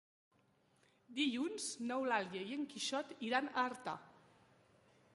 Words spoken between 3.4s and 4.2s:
a Artà.